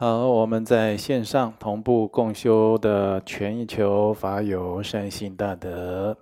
[0.00, 6.16] 好，我们在线上同步共修的全球法友善心大德，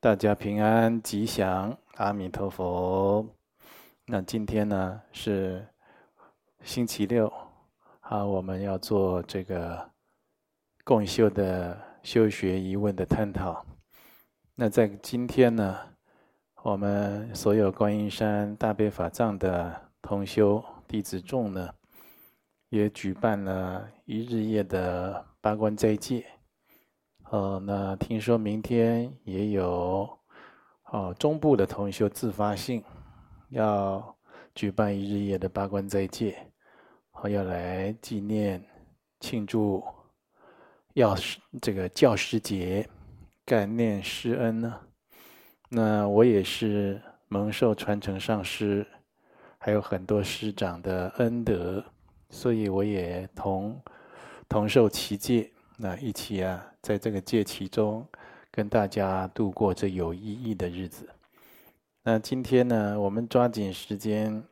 [0.00, 3.26] 大家平安吉祥，阿弥陀佛。
[4.06, 5.62] 那今天呢是
[6.62, 7.30] 星期六，
[8.00, 9.90] 好，我们要做这个
[10.82, 13.62] 共修的修学疑问的探讨。
[14.54, 15.76] 那在今天呢，
[16.62, 21.68] 我们所有观音山大悲法藏的同修弟子众呢，
[22.70, 26.24] 也举办了一日夜的八关斋戒，
[27.30, 30.08] 哦，那听说明天也有
[30.84, 32.82] 哦中部的同修自发性
[33.48, 34.16] 要
[34.54, 36.38] 举办一日夜的八关斋戒，
[37.12, 38.64] 哦，要来纪念
[39.18, 39.84] 庆祝
[40.94, 42.88] 药师这个教师节，
[43.44, 44.80] 感念师恩呢。
[45.68, 48.86] 那我也是蒙受传承上师，
[49.58, 51.84] 还有很多师长的恩德。
[52.30, 53.78] 所以我也同
[54.48, 58.06] 同受其戒，那一起啊，在这个戒期中，
[58.50, 61.08] 跟大家度过这有意义的日子。
[62.02, 64.42] 那今天呢，我们抓紧时间，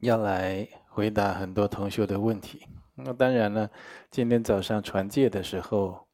[0.00, 2.66] 要来回答很多同学的问题。
[2.94, 3.70] 那当然了，
[4.10, 6.06] 今天早上传戒的时候，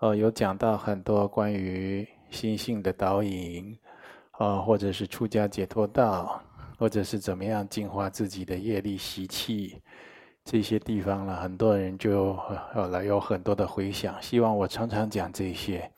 [0.00, 3.76] 哦，有讲到很多关于心性的导引，
[4.32, 6.42] 啊，或者是出家解脱道。
[6.82, 9.80] 或者是怎么样净化自己的业力习气，
[10.44, 12.34] 这些地方了，很多人就
[12.74, 15.88] 后来有很多的回响，希望我常常讲这些，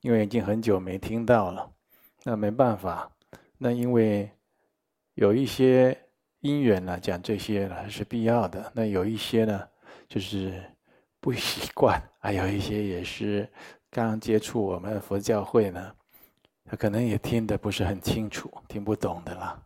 [0.00, 1.70] 因为已经很久没听到了。
[2.24, 3.12] 那没办法，
[3.58, 4.30] 那因为
[5.16, 5.94] 有一些
[6.40, 8.72] 因缘呢，讲这些呢是必要的。
[8.74, 9.62] 那有一些呢，
[10.08, 10.64] 就是
[11.20, 13.46] 不习惯，还有一些也是
[13.90, 15.92] 刚接触我们佛教会呢，
[16.64, 19.62] 他可能也听得不是很清楚，听不懂的啦。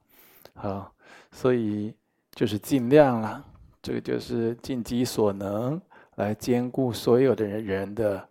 [0.59, 0.91] 好，
[1.33, 1.94] 所以
[2.33, 3.44] 就是尽量了，
[3.83, 5.78] 这个就是尽己所能
[6.15, 8.28] 来兼顾所有的人人的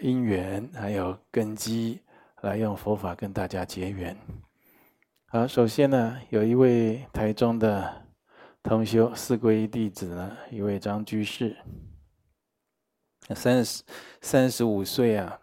[0.00, 2.00] 因缘，还有根基，
[2.40, 4.16] 来用佛法跟大家结缘。
[5.26, 8.02] 好，首先呢，有一位台中的
[8.62, 11.54] 同修四皈依弟子呢，一位张居士，
[13.34, 13.82] 三十
[14.22, 15.38] 三十五岁啊，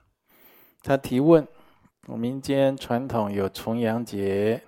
[0.82, 1.48] 他提问：
[2.08, 4.64] 我民间传统有重阳节。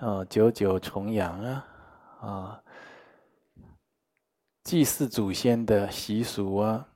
[0.00, 1.66] 哦，九九重阳啊，
[2.20, 2.62] 啊，
[4.64, 6.88] 祭祀祖先的习俗啊，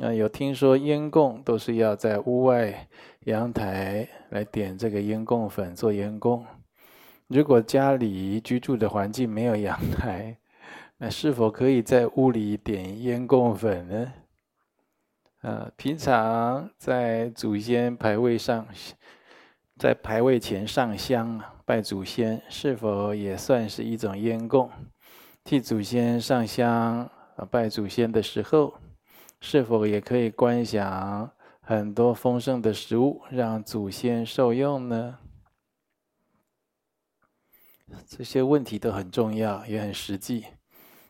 [0.00, 2.88] 啊，有听说烟供都是要在屋外
[3.20, 6.44] 阳台来点这个烟供粉做烟供。
[7.28, 10.36] 如果家里居住的环境没有阳台，
[10.98, 14.12] 那是否可以在屋里点烟供粉呢？
[15.40, 18.66] 啊，平常在祖先牌位上。
[19.76, 24.70] 在牌位前上香啊拜祖先，是否也算是一种烟供？
[25.42, 27.10] 替祖先上香
[27.50, 28.74] 拜祖先的时候，
[29.40, 31.30] 是否也可以观想
[31.60, 35.18] 很多丰盛的食物，让祖先受用呢？
[38.06, 40.44] 这些问题都很重要，也很实际。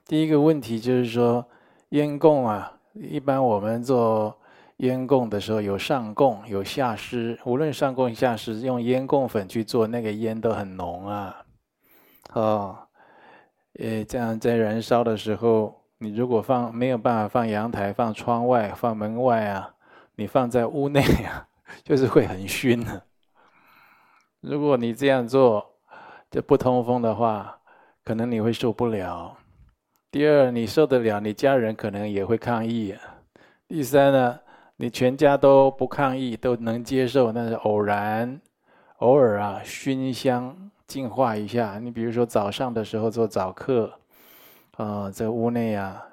[0.06, 1.48] 第一个问题就是说，
[1.88, 4.38] 烟供啊，一般我们做。
[4.84, 11.42] 烟供的时候有上供有下施，无论上供下施，用烟供粉去做，那个烟都很浓啊。
[12.34, 12.78] 哦，
[13.78, 19.74] 呃，这样在燃烧的时候，你如果放没有办法放阳台、放窗外、放门外啊，
[20.16, 21.48] 你放在屋内啊，
[21.82, 23.02] 就是会很熏的。
[24.42, 25.64] 如果你这样做
[26.30, 27.58] 就不通风的话，
[28.04, 29.34] 可能你会受不了。
[30.10, 32.94] 第二，你受得了，你家人可能也会抗议。
[33.66, 34.40] 第三呢？
[34.76, 38.40] 你全家都不抗议，都能接受，那是偶然、
[38.98, 41.78] 偶尔啊，熏香净化一下。
[41.78, 43.92] 你比如说早上的时候做早课，
[44.76, 46.04] 啊、在屋内啊，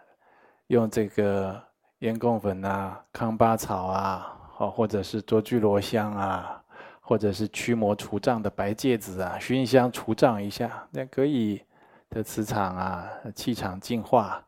[0.68, 1.60] 用这个
[2.00, 6.64] 烟供粉啊、康巴草啊，哦，或者是卓聚罗香啊，
[7.00, 11.60] 或者是驱魔除障的白芥子啊，熏香除障一下，那可以
[12.12, 14.40] 的磁场啊，气场净化。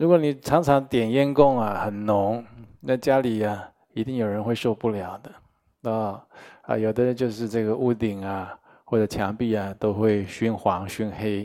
[0.00, 2.42] 如果你常常点烟供啊，很浓。
[2.80, 6.24] 那家里、啊，一定有人会受不了的，啊、
[6.62, 6.78] 啊！
[6.78, 11.44] 有的人就是这个屋顶啊，或者墙壁啊，都会熏黄熏黑，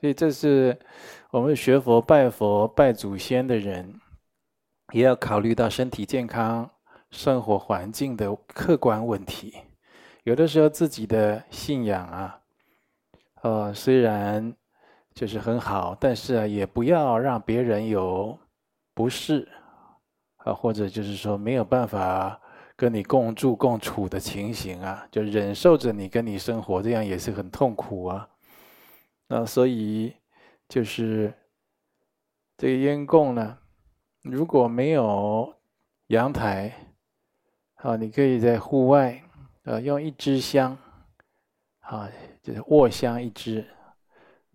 [0.00, 0.78] 所以这是
[1.32, 3.92] 我们学佛拜佛拜祖先的人，
[4.92, 6.70] 也要考虑到身体健康、
[7.10, 9.54] 生活环境的客观问题。
[10.22, 12.38] 有的时候自己的信仰啊，
[13.42, 14.54] 呃，虽然
[15.14, 18.38] 就是很好，但是啊，也不要让别人有
[18.94, 19.48] 不适。
[20.44, 22.36] 啊，或者就是说没有办法
[22.74, 28.28] 跟你共住共处的情形啊，就忍受着你跟你生活，这样也是很痛苦啊。
[29.28, 30.12] 那所以
[30.68, 31.32] 就是
[32.56, 33.56] 这个烟供呢，
[34.22, 35.54] 如果没有
[36.08, 36.74] 阳台，
[37.74, 39.22] 啊，你可以在户外，
[39.62, 40.76] 呃，用一支香，
[41.82, 42.10] 啊，
[42.42, 43.64] 就是卧香一支，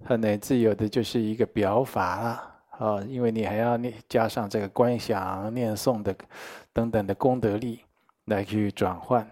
[0.03, 6.15] 很乃至有的就是一个表法啦，啊，因为你还要念加上这个观想、念诵的
[6.73, 7.79] 等等的功德力
[8.25, 9.27] 来去转换，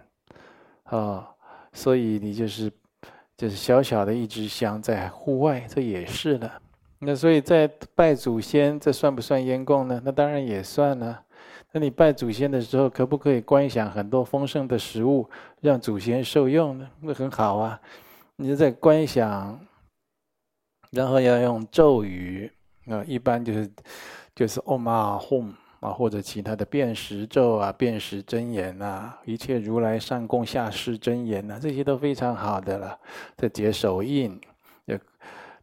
[0.84, 1.30] 啊，
[1.74, 2.72] 所以你就是。
[3.38, 6.50] 就是小小的一支香在户外，这也是的。
[7.00, 10.02] 那所以在拜祖先，这算不算烟供呢？
[10.06, 11.22] 那当然也算了。
[11.74, 15.30] 那你拜祖先的时候，可不可以观想很多丰盛的食物，
[15.60, 16.88] 让祖先受用呢？
[17.02, 17.78] 那很好啊。
[18.38, 19.60] 你就在观想，
[20.96, 22.52] 然后要用咒语
[22.88, 23.70] 啊，一般就是
[24.34, 25.54] 就是 Om 啊 Hum。
[25.82, 32.98] 啊，或者其他的辨识咒啊、辨识真言啊，一切如来上供下施真言啊，这些都非常好的了。
[33.38, 34.40] 这结手印，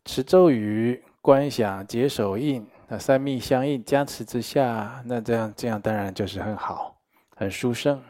[0.04, 6.94] 持咒语、观想、结手印，那三密相应加持之下，那这样这样当然就是很好，
[7.34, 8.00] 很殊胜。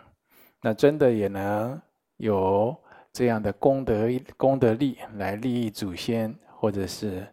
[0.61, 1.81] 那真的也能
[2.19, 2.77] 有
[3.11, 7.27] 这样的功德功德力来利益祖先，或者是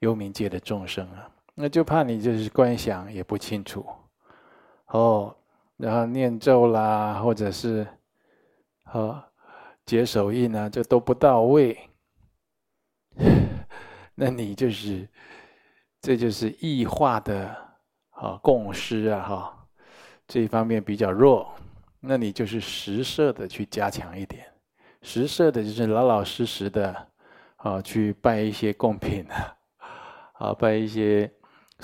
[0.00, 1.30] 幽冥界的众生啊。
[1.54, 3.86] 那就怕你就是观想也不清楚。
[4.86, 5.36] 哦，
[5.76, 7.86] 然后念咒啦，或者是，
[8.92, 9.22] 哦，
[9.86, 11.78] 结手印啊，这都不到位，
[14.16, 15.08] 那你就是，
[16.00, 17.56] 这就是异化的
[18.10, 19.68] 啊共识啊哈，
[20.26, 21.54] 这一方面比较弱，
[22.00, 24.44] 那你就是实设的去加强一点，
[25.02, 27.08] 实设的就是老老实实的，
[27.62, 29.56] 啊去拜一些贡品啊，
[30.34, 31.32] 啊拜一些。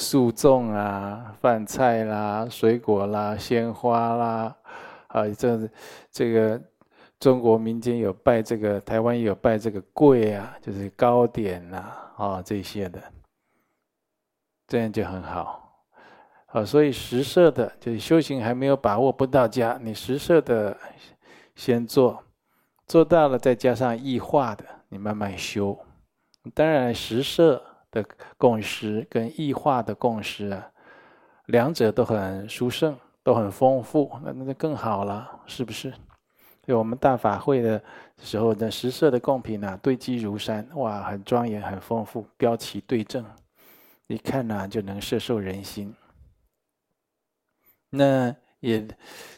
[0.00, 4.56] 素粽啊，饭菜啦，水果啦，鲜花啦，
[5.08, 5.68] 啊，这
[6.12, 6.62] 这个
[7.18, 11.84] 中国民间有拜这个，台湾也有拜这个粿啊，就是糕点呐，
[12.16, 13.02] 啊这些的，
[14.68, 15.82] 这样就很好，
[16.46, 20.76] 啊，所以实色的，就是修行还没有把握不到家，你实色的
[21.56, 22.22] 先做，
[22.86, 25.78] 做到了再加上异化的，你慢慢修，
[26.54, 27.62] 当然实色。
[27.90, 28.04] 的
[28.36, 30.70] 供施跟异化的供施啊，
[31.46, 35.90] 两者都很殊胜，都很丰富，那那就更好了，是不是？
[36.66, 37.82] 对我们大法会的
[38.18, 43.24] 时候，那实色的贡品啊，堆积如山，哇，很庄严，很丰富，标齐对正，
[44.08, 45.94] 一看呢、就能摄受人心。
[47.88, 48.86] 那也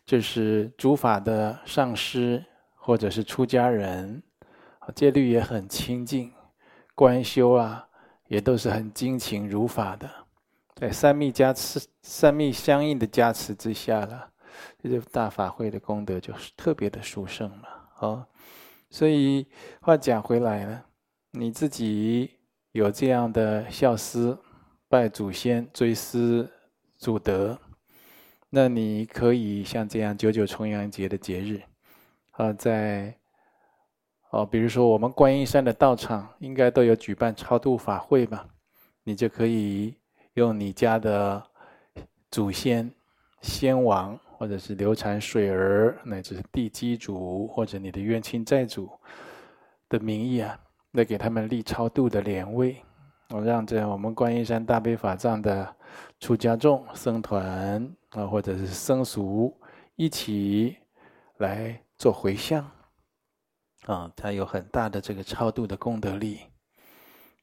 [0.04, 2.44] 就是诸法的上师
[2.74, 4.20] 或者是出家人，
[4.90, 6.32] 戒律也很清净，
[6.94, 7.86] 观修啊。
[8.28, 10.08] 也都是很精勤如法的，
[10.76, 14.30] 在三密加持、三密相应的加持之下了，
[14.80, 17.90] 这大法会的功德就是特别的殊胜了。
[17.98, 18.24] 哦，
[18.88, 19.44] 所以
[19.80, 20.86] 话讲回来了，
[21.32, 22.30] 你自己
[22.70, 24.38] 有这样的孝思、
[24.88, 26.48] 拜祖先、追思
[26.98, 27.58] 祖德，
[28.48, 31.60] 那你可以像这样九九重阳节的节日，
[32.30, 33.19] 啊，在。
[34.30, 38.46] 哦，比如说我们观音山的道场应该都有举办超度法会吧？
[39.02, 39.94] 你就可以
[40.34, 41.42] 用你家的
[42.30, 42.88] 祖先、
[43.40, 48.88] 先王，或者是流产水儿，乃至地基主或者你的冤亲债主
[49.88, 50.56] 的名义啊，
[50.92, 52.76] 来给他们立超度的莲位。
[53.30, 55.76] 我让这我们观音山大悲法藏的
[56.20, 59.52] 出家众、僧团啊，或者是僧俗
[59.96, 60.76] 一起
[61.38, 62.64] 来做回向。
[63.86, 66.40] 啊，它有很大的这个超度的功德力。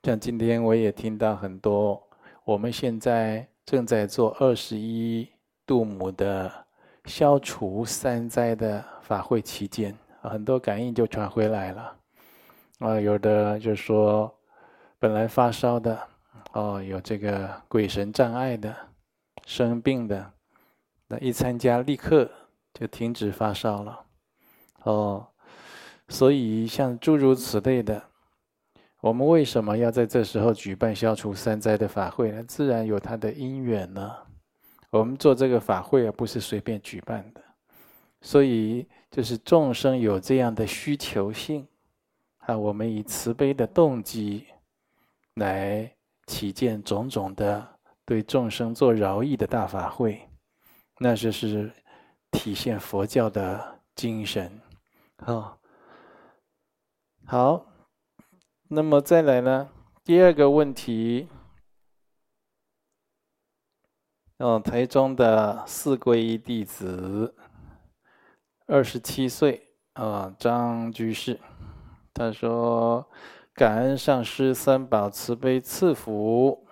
[0.04, 2.02] 像今天我也听到很多，
[2.46, 5.28] 我们现在正在做二十一
[5.66, 6.50] 度母的
[7.06, 11.98] 消除三灾的法会期间，很多感应就传回来了。
[12.80, 14.34] 啊，有的就说
[15.00, 16.00] 本来发烧的，
[16.54, 18.74] 哦，有这个鬼神障碍的，
[19.46, 20.32] 生病的，
[21.08, 22.30] 那一参加立刻
[22.74, 24.06] 就停止发烧了，
[24.84, 25.28] 哦。
[26.10, 28.02] 所以，像诸如此类的，
[29.02, 32.42] 我们为什么要在这时候举办消除三灾的法会呢？
[32.44, 34.16] 自然有它的因缘呢。
[34.90, 37.42] 我们做这个法会啊，不是随便举办的，
[38.22, 41.68] 所以就是众生有这样的需求性，
[42.38, 44.46] 啊，我们以慈悲的动机
[45.34, 45.92] 来
[46.26, 47.68] 起见种种的
[48.06, 50.22] 对众生做饶益的大法会，
[51.00, 51.70] 那就是
[52.32, 54.50] 体现佛教的精神，
[55.18, 55.57] 啊。
[57.30, 57.66] 好，
[58.70, 59.70] 那么再来呢？
[60.06, 61.28] 第二个问题，
[64.38, 67.36] 哦，台中的四皈依弟子，
[68.66, 71.38] 二十七岁啊，张居士，
[72.14, 73.06] 他说
[73.54, 76.66] ：“感恩上师三宝慈悲赐福，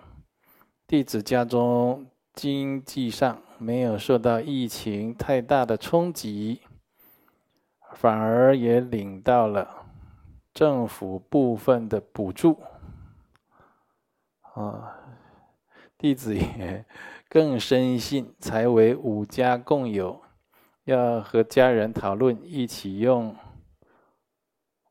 [0.86, 6.62] 弟子家中经济上没有受到疫情太大的冲击，
[7.92, 9.85] 反而也领到了
[10.56, 12.58] 政府部分的补助。
[14.54, 14.98] 啊，
[15.98, 16.82] 弟子也
[17.28, 20.18] 更深信才为五家共有。”
[20.84, 23.36] 要和家人讨论，一起用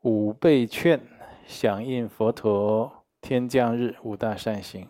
[0.02, 1.00] 五倍券
[1.46, 4.88] 响应佛陀天降日五大善行，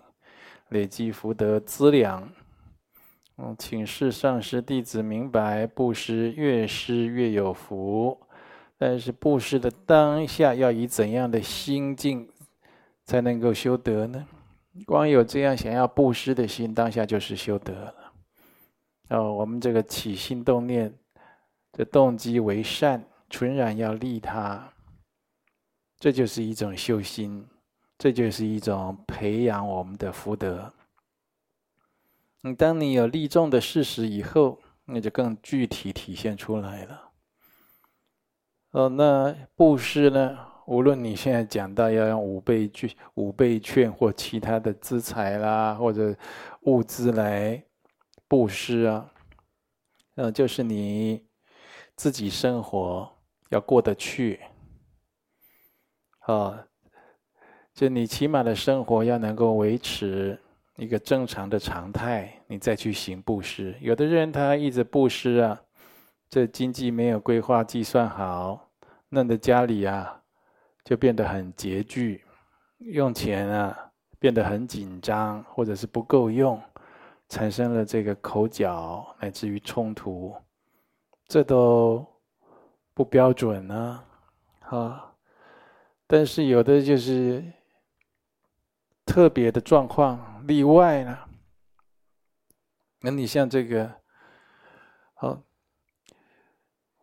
[0.69, 2.29] 累积福德资粮。
[3.39, 8.26] 嗯，请示上师弟子明白，布施越施越有福，
[8.79, 12.29] 但是布施的当下要以怎样的心境
[13.05, 14.27] 才能够修德呢？
[14.85, 17.95] 光有这样想要布施的心，当下就是修德了。
[19.09, 20.93] 哦，我们这个起心动念
[21.73, 24.71] 的动机为善，纯然要利他，
[25.99, 27.47] 这就是一种修心，
[27.97, 30.73] 这就是一种培养我们的福德。
[32.43, 37.06] 你当你有利众的事实以后，那就更具体体现出来了。
[38.77, 40.39] 哦，那布施呢？
[40.67, 46.15] 无论你现在讲到要用五倍券、五倍券或其他的资财啦，或者
[46.63, 47.63] 物资来。
[48.29, 49.11] 布施啊，
[50.17, 51.25] 嗯，就是你
[51.95, 53.09] 自己生活
[53.51, 54.41] 要过得去，
[56.27, 56.67] 啊，
[57.73, 60.37] 就你起码的生活要能够维持
[60.75, 63.75] 一个正常的常态，你再去行布施。
[63.81, 65.63] 有的人他一直布施啊，
[66.29, 68.66] 这经济没有规划计算好，
[69.09, 70.23] 弄得家里啊
[70.85, 72.25] 就变得很拮据，
[72.79, 76.63] 用钱啊变得很紧张，或者是不够用。
[77.29, 80.33] 产生了这个口角，乃至于冲突，
[81.27, 82.07] 这都
[82.95, 84.05] 不标准呢，
[84.61, 85.13] 啊！
[86.07, 87.45] 但是有的就是
[89.05, 91.19] 特别的状况，例外呢。
[93.01, 93.93] 那你像这个，
[95.15, 95.43] 好，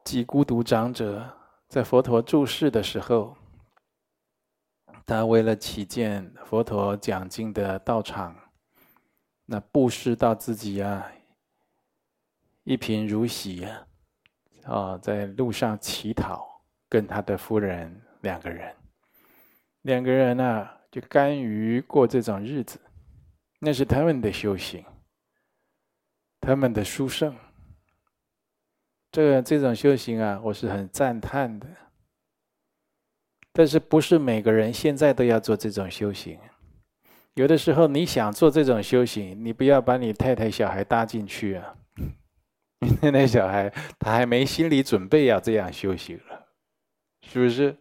[0.05, 1.29] 几孤独长者
[1.73, 3.35] 在佛陀住世的时候，
[5.07, 8.35] 他为了起见佛陀讲经的道场。
[9.45, 11.11] 那布施到自己啊，
[12.63, 13.87] 一贫如洗啊，
[14.65, 16.47] 啊，在路上乞讨，
[16.87, 18.75] 跟他的夫人两个人，
[19.81, 22.79] 两个人呢、啊、就甘于过这种日子，
[23.57, 24.85] 那是他们的修行，
[26.39, 27.35] 他们的殊胜。
[29.13, 31.67] 这这种修行啊，我是很赞叹的。
[33.51, 36.39] 但是不是每个人现在都要做这种修行？
[37.35, 41.75] 有的时候你想做这种修行，你不要把你太太、小孩搭进去啊！
[42.79, 46.47] 你太太小孩他还没心理准备要这样修行了，
[47.21, 47.77] 是不是？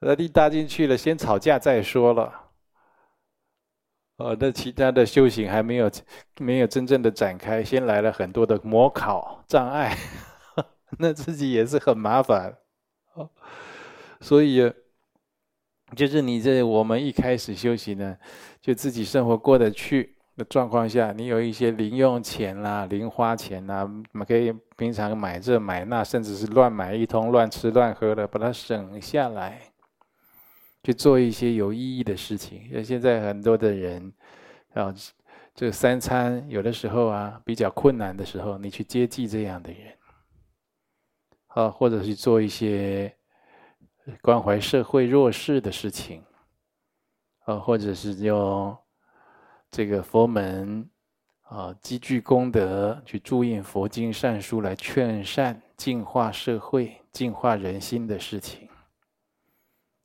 [0.00, 2.50] 那你搭进去了，先吵架再说了。
[4.16, 5.90] 哦，那其他的修行还没有
[6.40, 9.94] 没有真正的展开，先来了很多的模考障碍，
[10.98, 12.56] 那自己也是很麻烦。
[14.20, 14.72] 所以。
[15.94, 18.16] 就是你这我们一开始修行呢，
[18.62, 23.86] 就自己生活过得去的状况下，你有一些零用钱啦、零花钱啦，
[24.26, 29.60] 可以平常买这买那，甚至是乱买一通、乱吃乱喝的，把它省下来，
[30.82, 32.70] 去做一些有意义的事情。
[32.72, 34.14] 像现在很多的人，
[34.72, 34.94] 啊，
[35.54, 39.96] 这三餐有的时候啊比较困难的时候，你去接济这样的人，
[41.48, 43.14] 啊，或者是做一些。
[44.20, 46.24] 关怀社会弱势的事情，
[47.44, 48.76] 啊，或者是用
[49.70, 50.90] 这个佛门
[51.42, 58.68] 啊积聚功德去注印佛经善书来劝善、净化社会、净化人心的事情，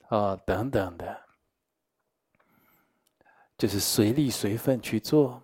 [0.09, 1.19] 啊，等等的，
[3.57, 5.41] 就是随力随分去做，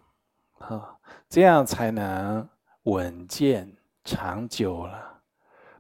[0.59, 2.47] 啊，这样才能
[2.83, 5.21] 稳健长久了。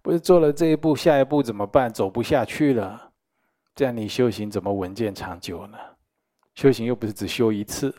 [0.01, 1.93] 不是做了这一步，下一步怎么办？
[1.93, 3.13] 走不下去了，
[3.75, 5.77] 这样你修行怎么稳健长久呢？
[6.55, 7.95] 修行又不是只修一次，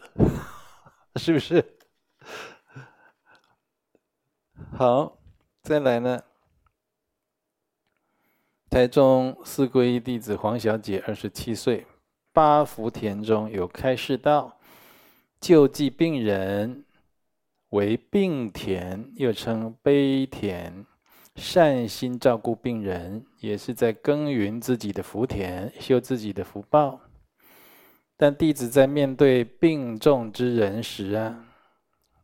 [1.16, 1.64] 是不是？
[4.76, 5.16] 好，
[5.62, 6.20] 再来呢。
[8.68, 11.86] 台中四皈依弟子黄小姐，二十七岁，
[12.34, 14.58] 八福田中有开示道：
[15.40, 16.84] 救济病人
[17.70, 20.84] 为病田，又称悲田。
[21.36, 27.00] 善心照顾病人，也是在耕耘自己的福田，修自己的福报。
[28.16, 31.44] 但弟子在面对病重之人时啊，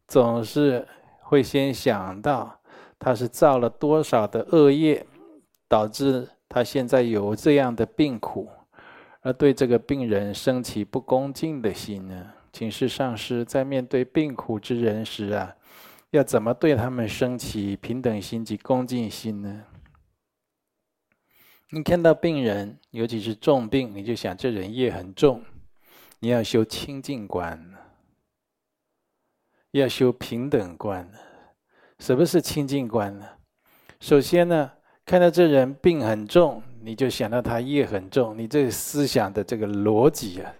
[0.06, 0.86] 总是
[1.22, 2.60] 会先想到
[2.98, 5.06] 他是造了多少的恶业，
[5.68, 8.48] 导致他现在有这样的病苦，
[9.22, 12.32] 而对这个病人生起不恭敬的心呢？
[12.52, 15.54] 请示上师，在面对病苦之人时啊，
[16.10, 19.64] 要怎么对他们升起平等心及恭敬心呢？
[21.70, 25.44] 你看到病人，尤其是重病，你就想这人业很重，
[26.18, 27.72] 你要修清净观，
[29.70, 31.08] 要修平等观。
[32.00, 33.28] 什么是清净观呢？
[34.00, 34.72] 首先呢，
[35.04, 40.54] 看到这人病很重，你就想到他业很重，你这思想的这个逻辑啊，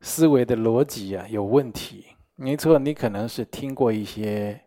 [0.00, 2.06] 思维的逻辑啊有问题。
[2.34, 4.60] 没错，你可能是听过一些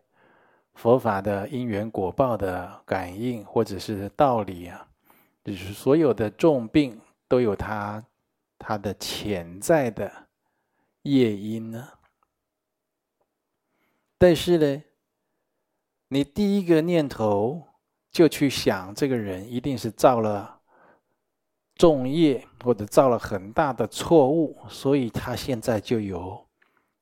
[0.74, 4.88] 佛法的因缘果报的感应，或者是道理啊，
[5.44, 8.04] 就是所有的重病都有它
[8.58, 10.10] 它的潜在的
[11.02, 11.88] 业因呢。
[14.18, 14.82] 但是呢，
[16.08, 17.68] 你第一个念头
[18.10, 20.60] 就去想，这个人一定是造了
[21.76, 26.46] 重业，或者造了很大的错误，所以他现在就有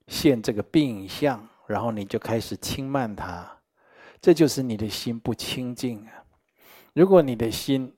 [0.06, 3.58] 现这个病相，然后你就开始轻慢他，
[4.20, 6.24] 这就是你的心不清净啊！
[6.92, 7.94] 如果你的心，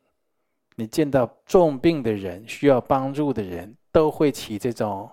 [0.77, 5.11] 你见到重病的人、需要帮助的人，都会起这种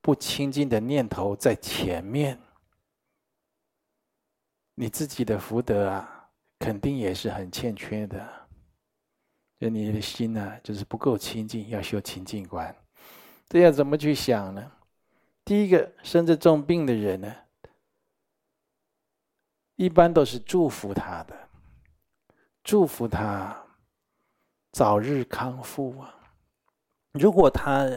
[0.00, 2.38] 不清净的念头在前面。
[4.74, 6.19] 你自己的福德啊，
[6.60, 8.24] 肯定也是很欠缺的。
[9.58, 12.74] 就你的心呢、就是不够清净，要修清净观。
[13.48, 14.72] 这要怎么去想呢？
[15.44, 17.34] 第一个，生着重病的人呢，
[19.74, 21.48] 一般都是祝福他的，
[22.62, 23.66] 祝福他
[24.70, 26.14] 早日康复啊。
[27.12, 27.90] 如果他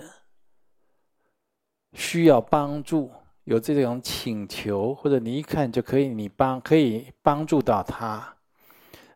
[1.94, 3.12] 需要帮助，
[3.44, 8.36] 有这种请求，或者你一看就可以，你帮可以帮助到他，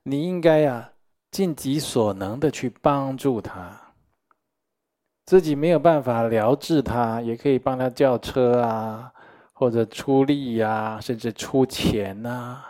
[0.09, 0.93] 你应该呀
[1.31, 3.93] 尽己所能的去帮助他。
[5.25, 9.11] 自己没有办法疗治他，也可以帮他叫车啊，
[9.51, 12.63] 或者出力呀，甚至出钱呐，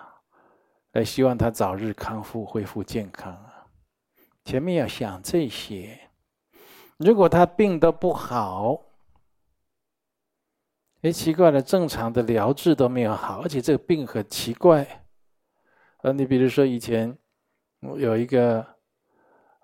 [0.93, 3.39] 来希望他早日康复、恢复健康。
[4.43, 6.09] 前面要想这些，
[6.97, 8.81] 如果他病得不好。
[11.03, 15.05] 哎，奇怪了，正常的疗治都没有好，而且这个病很奇怪。
[16.01, 17.15] 呃，你比如说以前
[17.81, 18.65] 有一个，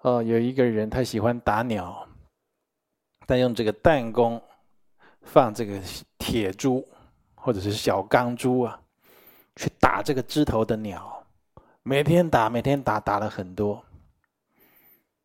[0.02, 2.08] 哦，有一个人他喜欢打鸟，
[3.28, 4.42] 他用这个弹弓
[5.22, 5.80] 放这个
[6.18, 6.88] 铁珠
[7.36, 8.80] 或者是小钢珠啊，
[9.56, 11.26] 去打这个枝头的鸟，
[11.84, 13.84] 每天打，每天打，打了很多。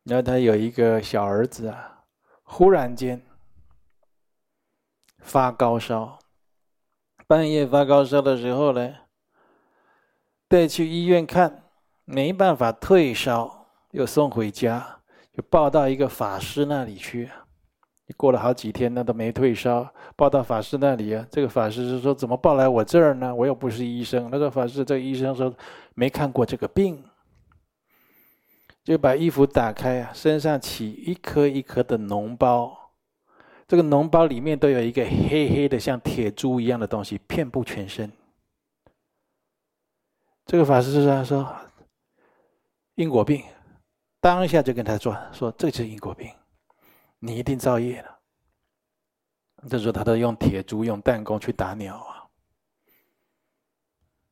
[0.03, 2.03] 然后他有一个小儿子啊，
[2.43, 3.21] 忽然间。
[5.21, 6.17] 发高烧，
[7.27, 8.95] 半夜发高烧的时候呢，
[10.47, 11.68] 带去医院看，
[12.11, 14.97] 没办法退烧，又送回家，
[15.31, 17.29] 就抱到一个法师那里去。
[18.17, 23.33] 过了好几天，那都没退烧，抱到法师那里啊，这个法师是说怎么抱来我这儿呢？
[23.33, 24.27] 我又不是医生。
[24.31, 25.53] 那个法师，这个医生说
[25.93, 27.03] 没看过这个病，
[28.83, 32.75] 就把衣服打开啊，身上起一颗一颗的脓包。
[33.67, 38.11] 这个脓包里面都有一个黑黑的像铁珠一样的东西，遍布全身。
[40.47, 41.55] 这个法师说：“说
[42.99, 43.45] 因果病，
[44.19, 46.29] 当下就跟他说说，这就是因果病，
[47.19, 48.19] 你一定造业了。”
[49.69, 52.27] 这时候他都用铁珠、用弹弓去打鸟啊，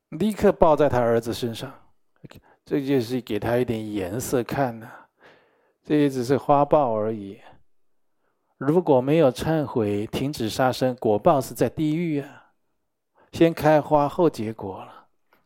[0.10, 1.74] 立刻抱在他儿子身上，
[2.66, 4.92] 这就是给他一点颜色看呢、
[5.82, 7.40] 这也只是花报而已。
[8.58, 12.52] 如果没有忏悔，停止杀生，果报是在地狱啊！
[13.32, 14.97] 先开花后结果了。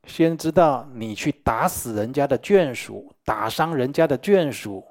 [0.05, 4.83] 先知道你去打死人家的眷属，打伤人家的眷属，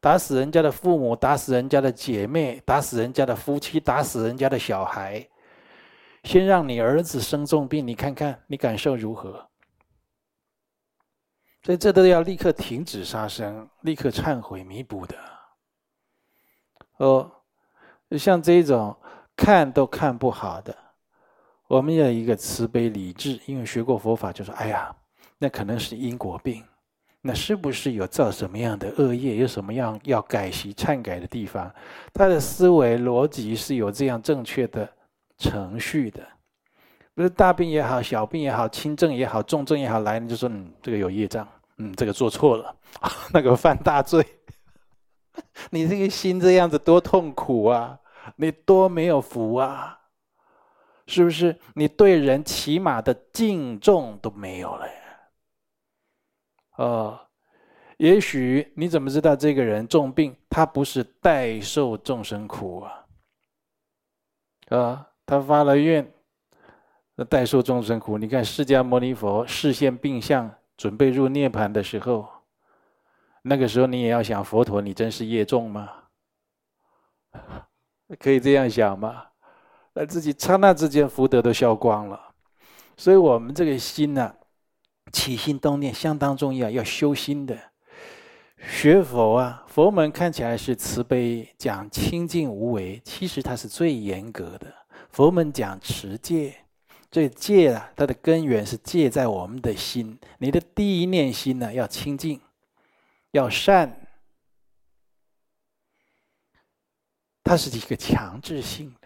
[0.00, 5.26] 打死人家的父母，打死人家的姐妹，打死人家的夫妻，打死人家的小孩。
[6.24, 9.48] 先让你儿子生重病，你看看你感受如何？
[11.62, 15.16] 所以这都要立刻停止杀生，立刻忏悔弥补的。
[16.98, 17.32] 哦。
[18.16, 18.96] 像这种
[19.34, 20.76] 看都看不好的，
[21.68, 24.94] 我们要一个慈悲理智，因为学过佛法，就说：“哎呀，
[25.38, 26.62] 那可能是因果病，
[27.20, 31.68] 那是不是有造什么样的恶业，有什么样要改习忏改的地方？”
[32.14, 34.88] 他的思维逻辑是有这样正确的
[35.38, 36.24] 程序的，
[37.14, 41.46] 不是大病也好，小病也好，轻症也好，重症也好，来你就说：“嗯，这个有业障，
[41.78, 42.74] 嗯，这个做错了，
[43.34, 44.24] 那个犯大罪。
[45.70, 47.98] ”你这个心这样子多痛苦啊！
[48.36, 49.98] 你多没有福啊！
[51.06, 51.58] 是不是？
[51.74, 54.94] 你对人起码的敬重都没有了呀？
[56.76, 57.20] 哦，
[57.96, 60.36] 也许你怎么知道这个人重病？
[60.50, 63.06] 他不是代受众生苦啊！
[64.68, 66.12] 啊，他发了愿，
[67.14, 68.18] 那代受众生苦。
[68.18, 72.28] 你看释迦牟尼佛示现病相，准备入涅槃的时候，
[73.42, 75.88] 那个时候你也要想佛陀，你真是业重吗？
[78.18, 79.28] 可以这样想吗？
[79.98, 82.20] 那自己刹那之间福德都消光了。
[82.98, 84.34] 所以，我们这个心呢、
[85.10, 87.58] 起心动念相当重要，要修心的。
[88.58, 94.72] 学佛啊，佛门看起来是慈悲，讲清净无为，其实它是最严格的。
[95.10, 96.54] 佛门讲持戒，
[97.10, 100.18] 这戒啊，它的根源是戒在我们的心。
[100.38, 102.38] 你的第一念心呢，要清净，
[103.30, 104.06] 要善，
[107.42, 109.05] 它是一个强制性的。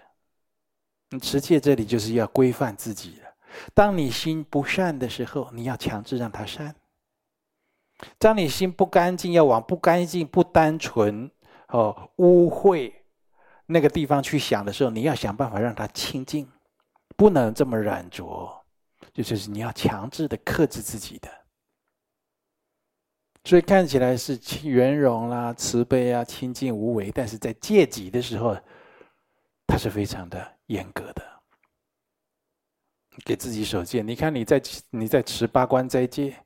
[1.10, 3.34] 你持戒这里就是要规范自己的。
[3.74, 6.74] 当你心不善的时候，你要强制让它善。
[8.18, 11.30] 当你心不干净，要往不干净、不单纯、
[11.68, 12.92] 哦污秽
[13.66, 16.48] 那个地方去想的时候，你要想办法让它清净，
[17.16, 18.64] 不能这么染着，
[19.12, 21.28] 就就是你要强制的克制自己的。
[23.44, 28.56] 所以看起来是圆融啦、慈悲啊、清净无为，但是在戒己的时候，
[29.66, 31.42] 它是非常的严格的，
[33.24, 34.02] 给自己守戒。
[34.02, 36.44] 你看你在你在持八关斋戒。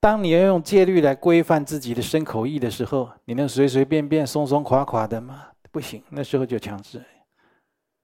[0.00, 5.52] 当你要用戒律来规范自己的身口意的时候，你能随随便便、松松垮垮的吗？
[5.70, 7.04] 不行，那时候就强制，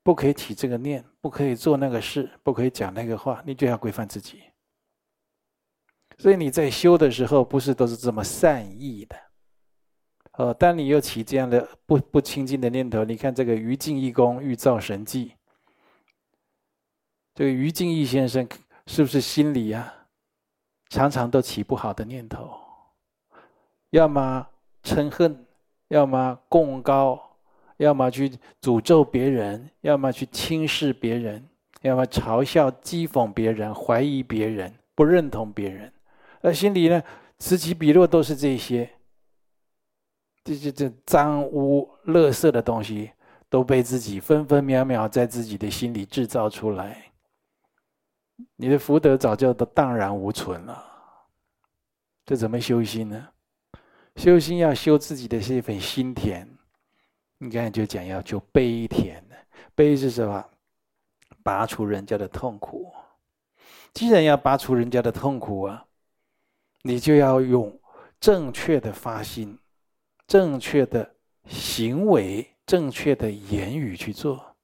[0.02, 4.42] 不可以起这个念，不可以做那个事，不可以讲那个话，你就要规范自己。
[6.18, 9.29] 所以你在修的时候，不是都是这么善意的。
[10.40, 15.34] 呃，当你又起这样的不不清净的念头，你看这个于净义公欲造神迹，
[17.34, 18.48] 这个于净义先生
[18.86, 19.92] 是不是心里、啊？
[20.88, 22.58] 常常都起不好的念头，
[23.90, 24.46] 要么
[24.82, 25.44] 嗔恨，
[25.88, 27.20] 要么贡高，
[27.76, 31.46] 要么去诅咒别人，要么去轻视别人，
[31.82, 35.92] 要么嘲笑、讥讽别人，怀疑别人，不认同别人，
[36.40, 37.02] 而心里呢，
[37.38, 38.90] 此起彼落都是这些，
[40.42, 43.12] 这这这脏污、垃圾的东西，
[43.48, 47.12] 都被自己分分秒秒在自己的心里制造出来。
[48.56, 50.82] 你的福德早就都荡然无存了，
[52.24, 53.28] 这怎么修心呢？
[54.16, 56.48] 修心要修自己的这份心田。
[57.38, 59.22] 你看，就讲要修悲田，
[59.74, 60.44] 悲是什么？
[61.42, 62.92] 拔除人家的痛苦。
[63.92, 65.84] 既然要拔除人家的痛苦啊，
[66.82, 67.78] 你就要用
[68.18, 69.58] 正确的发心、
[70.30, 71.16] 正确的
[71.48, 74.54] 行为、正确的言语去做。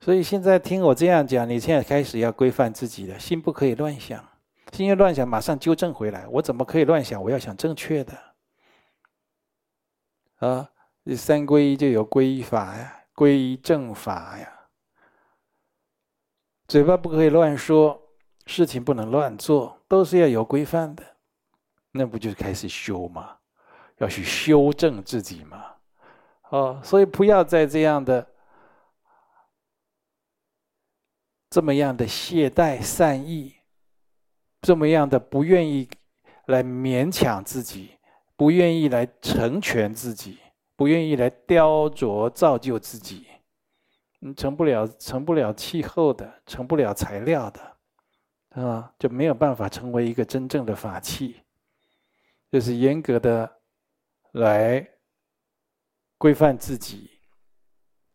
[0.00, 4.26] 所以现在听我这样讲，你现在开始要规范自己的心，不可以乱想。
[4.72, 6.26] 心一乱想，马上纠正回来。
[6.28, 7.22] 我怎么可以乱想？
[7.22, 8.18] 我要想正确的。
[10.36, 10.70] 啊，
[11.04, 14.50] 这三皈依就有皈依法呀，皈依正法呀。
[16.66, 18.00] 嘴巴不可以乱说，
[18.46, 21.04] 事情不能乱做，都是要有规范的。
[21.92, 23.35] 那不就开始修吗？
[23.98, 25.64] 要去修正自己嘛？
[26.50, 28.26] 哦，所以不要再这样的。
[31.48, 33.54] 这么样的懈怠善意，
[34.60, 35.88] 这么样的不愿意
[36.46, 37.96] 来勉强自己，
[38.36, 40.38] 不愿意来成全自己，
[40.74, 43.28] 不愿意来雕琢造就自己，
[44.18, 51.42] 你成不了成不了气候的，成不了材料的，啊，就没有办法成为一个真正的法器。
[52.50, 53.50] 就是严格的
[54.36, 54.86] 来
[56.18, 57.10] 规范自己，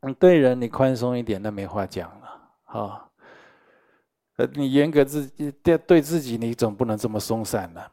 [0.02, 3.08] 嗯，对人你宽松一点，那没话讲了，啊。
[4.54, 7.92] 你严格自己对对自己，你总不能这么松散了。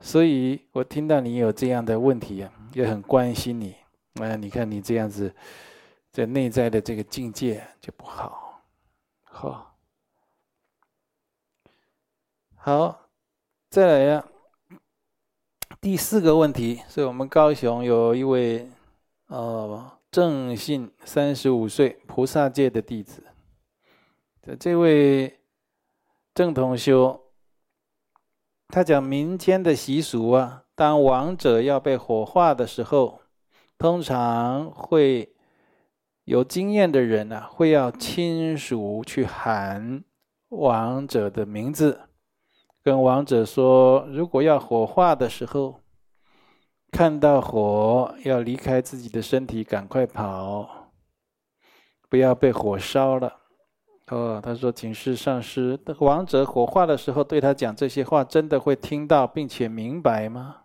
[0.00, 3.76] 所以我听到你有这样的问题，也很关心你。
[4.20, 5.34] 啊，你看你这样子，
[6.12, 8.62] 在内在的这个境界就不好。
[9.22, 9.76] 好，
[12.56, 13.08] 好，
[13.70, 14.24] 再来呀。
[15.82, 18.68] 第四个问题是我们高雄有一位
[19.26, 23.24] 呃正信三十五岁菩萨界的弟子。
[24.40, 25.40] 这这位
[26.32, 27.20] 郑同修，
[28.68, 33.20] 他讲民间的习俗啊，当亡者要被火化的时候，
[33.76, 35.34] 通常会
[36.22, 40.04] 有经验的人呢、啊，会要亲属去喊
[40.50, 42.02] 亡者的名字，
[42.82, 45.80] 跟王者说，如果要火化的时候，
[46.90, 50.90] 看到火要离开自己的身体，赶快跑，
[52.08, 53.38] 不要被火烧了。
[54.08, 60.56] 哦，他说：“请示上师，王者火化的时候对他讲这些话，真的会听到并且明白吗？”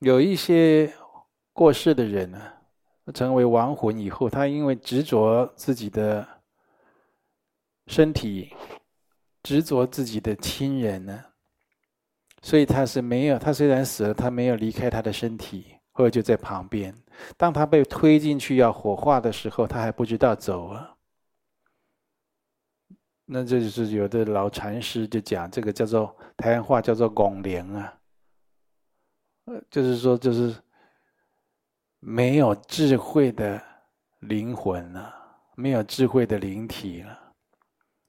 [0.00, 0.94] 有一些
[1.52, 2.40] 过世的人呢，
[3.12, 6.26] 成为亡魂以后，他因为执着自己的
[7.90, 8.54] 身体，
[9.42, 11.24] 执着自己的亲人呢，
[12.40, 13.36] 所以他是没有。
[13.36, 16.94] 他虽然死了，他没有离开他的身体，或者就在旁边。
[17.36, 20.96] 当他被推进去要火化的时候，他还不知道走啊。
[23.24, 27.98] 那这就是有的老禅师就讲，这个叫做台湾话叫做“拱灵”啊。
[29.46, 30.54] 呃就是说，就是
[31.98, 33.60] 没有智慧的
[34.20, 35.12] 灵魂了，
[35.56, 37.29] 没有智慧的灵体了。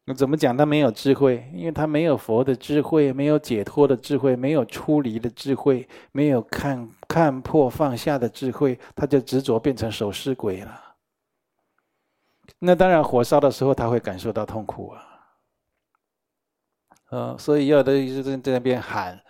[0.05, 0.55] 那怎么讲？
[0.57, 10.81] 他没有智慧，因为他没有佛的智慧，没有解脱的智慧，没有出离的智慧，没有看看破放下的智慧，他就执着变成守尸鬼了。
[12.59, 15.07] 那当然，火烧的时候他会感受到痛苦啊。
[17.11, 19.21] 嗯，所以有的一直在那边喊。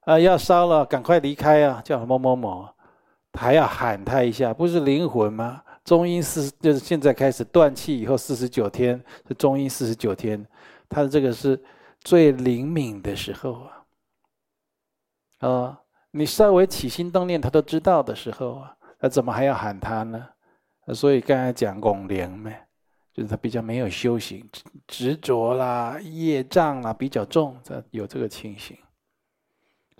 [0.00, 1.82] 啊，要烧了，赶快离开啊！
[1.84, 2.68] 叫某某某，
[3.32, 5.62] 还要喊他一下，不是灵魂吗？
[5.86, 10.44] 中阴四就是现在开始断气以后四十九天是中阴四十九天，
[10.88, 11.58] 他的这个是
[12.00, 13.62] 最灵敏的时候
[15.38, 15.48] 啊！
[15.48, 20.28] 啊，你稍微起心动念，他都知道的时候啊，那怎么还要喊他呢？
[20.92, 22.50] 所以刚才讲拱灵嘛，
[23.14, 24.44] 就是他比较没有修行，
[24.88, 28.76] 执着啦、业障啦比较重，这有这个情形。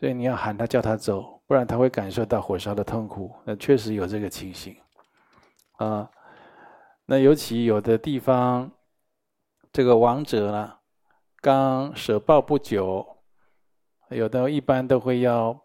[0.01, 3.33] 所以你要喊他叫他走，不然他会感受到火烧的痛苦。
[3.45, 4.77] 那确实有这个情形，
[5.77, 6.11] 啊，
[7.05, 8.71] 那尤其有的地方，
[9.73, 10.79] 这个亡者呢，
[11.41, 13.07] 刚舍报不久，
[14.11, 15.59] 有的一般都会要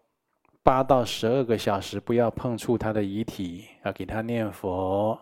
[0.63, 5.17] 八到十二个小时不要碰触他的遗体，要给他念佛，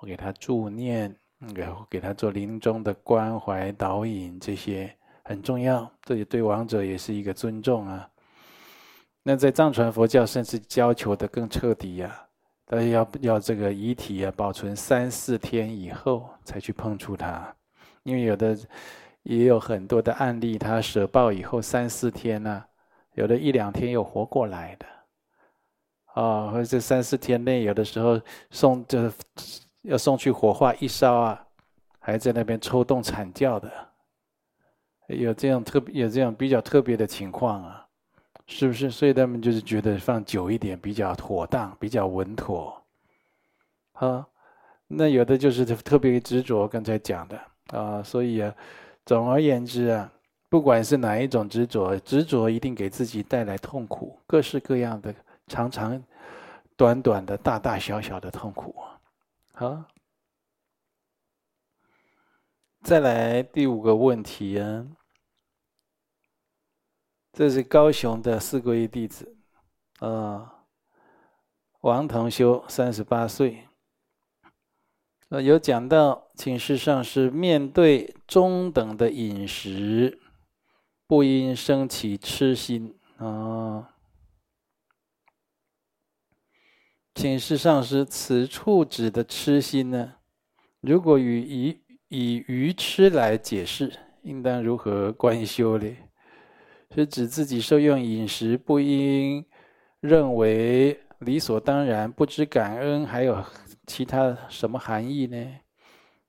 [0.00, 1.16] 我给他助念，
[1.54, 4.94] 然后给他做临终的关怀导引，这些
[5.24, 5.90] 很重要。
[6.02, 8.08] 这也对亡者也是一个尊重啊。
[9.22, 12.25] 那在藏传佛教，甚至要求的更彻底呀、
[12.68, 17.54] 但是要要这个遗体啊保存三四天以后才去碰触它，
[18.02, 18.58] 因为有的
[19.22, 22.64] 也有很多的案例，他舍报以后三四天呢、
[23.14, 24.86] 有的一两天又活过来的，
[26.20, 29.12] 啊、或者这三四天内，有的时候送就是
[29.82, 31.46] 要送去火化一烧啊，
[32.00, 33.70] 还在那边抽动惨叫的，
[35.06, 37.85] 有这样特别有这样比较特别的情况啊。
[38.46, 38.90] 是不是？
[38.90, 42.80] 所以他们就是觉得放久一点比较妥当，比较稳妥。
[43.94, 44.26] 啊，
[44.86, 48.02] 那有的就是特别执着，刚才讲的啊。
[48.02, 48.54] 所以啊，
[49.04, 50.12] 总而言之啊，
[50.48, 55.12] 不管是哪一种执着，执着一定给自己带来痛苦，各式各样的，
[55.48, 56.00] 长长、
[56.76, 58.74] 短短的，大大小小的痛苦。
[59.54, 59.82] 好，
[62.82, 64.86] 再来第五个问题啊。
[67.36, 69.36] 这是高雄的四皈依弟子，
[69.98, 70.64] 啊，
[71.82, 73.68] 王同修，三十八岁。
[75.28, 80.18] 呃，有讲到，请示上师，面对中等的饮食，
[81.06, 83.90] 不应生起痴心啊。
[87.14, 90.14] 请示上师，此处指的痴心呢？
[90.80, 95.94] 如果以以以愚痴来解释，应当如何观修呢？
[96.94, 99.44] 是指自己受用饮食，不应
[100.00, 103.44] 认为理所当然，不知感恩，还有
[103.86, 105.58] 其他什么含义呢？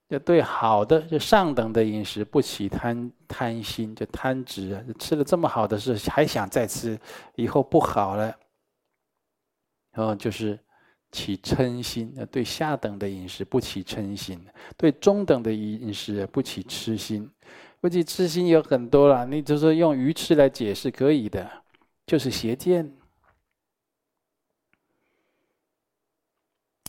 [0.10, 4.86] 要对好的，就上等的饮食不起贪贪心，就贪执！
[4.98, 6.98] 吃了这么好的事，还想再吃，
[7.36, 8.34] 以后不好了，
[9.92, 10.58] 然后就是
[11.12, 12.16] 起嗔心。
[12.32, 14.40] 对下等的饮食不起嗔心，
[14.78, 17.30] 对中等的饮食不起痴心。
[17.80, 21.64] 估计痴心有很多了，你就说用愚痴来解释可以的，
[22.06, 22.92] 就是邪见。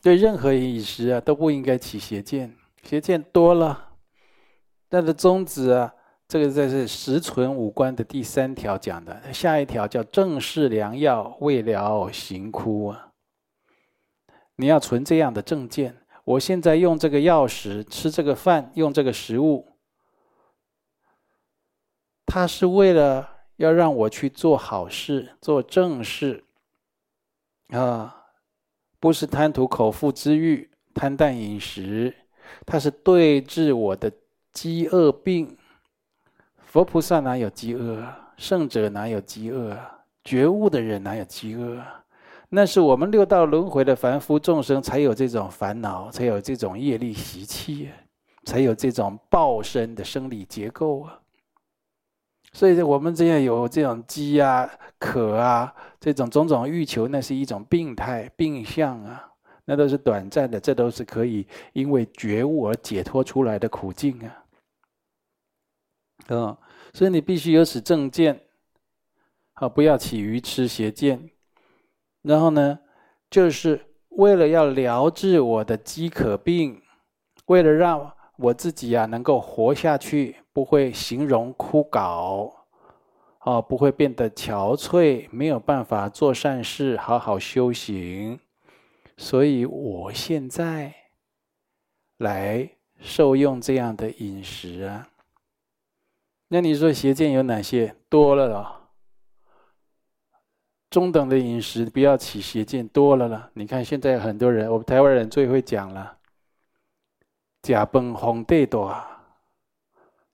[0.00, 3.90] 对任何饮食啊都不应该起邪见，邪见多了，
[4.88, 5.92] 它的宗旨啊，
[6.26, 13.10] 这个在是十存五观的第三条讲的，下一条叫正视良药，未了行枯啊。
[14.56, 19.67] 你要存这样的正见，我现在用这个药食，吃这个饭，用这个食物。
[22.28, 26.44] 他是为了要让我去做好事、做正事，
[27.68, 28.26] 啊，
[29.00, 32.14] 不是贪图口腹之欲、贪淡饮食，
[32.66, 34.12] 他是对治我的
[34.52, 35.56] 饥饿病。
[36.60, 38.04] 佛菩萨哪有饥饿？
[38.36, 39.74] 圣者哪有饥饿？
[40.22, 41.82] 觉悟的人哪有饥饿？
[42.50, 47.88] 那是我们六道轮回的凡夫众生才有这种烦恼，才有这种业力习气，
[48.44, 51.18] 才有这种报身的生理结构啊。
[52.52, 59.32] 所以，我们这样有这种饥啊、渴啊，这种种种欲求，那是一种病态、病相啊，
[59.66, 64.44] 那都是短暂的，这都是可以因为觉悟而解脱出来的苦境啊。
[66.28, 66.56] 嗯，
[66.92, 68.40] 所以你必须有此正见，
[69.54, 71.30] 啊，不要起愚痴邪见。
[72.22, 72.78] 然后呢，
[73.30, 76.82] 就是为了要疗治我的饥渴病，
[77.46, 80.36] 为了让我自己啊能够活下去。
[80.50, 82.52] 不会形容枯槁，
[83.42, 88.40] 哦，不会变得憔悴，没有办法做善事，好好修行。
[89.16, 90.92] 所以我现在
[92.16, 95.10] 来受用这样的饮食啊。
[96.48, 97.94] 那你说邪见有哪些？
[98.08, 98.90] 多了了。
[100.90, 103.48] 中等的饮食不要起邪见，多了了。
[103.54, 106.17] 你看现在很多人，我们台湾人最会讲了，
[107.62, 108.94] 假崩皇帝多。